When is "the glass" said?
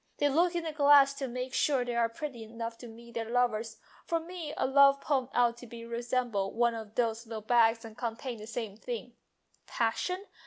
0.63-1.13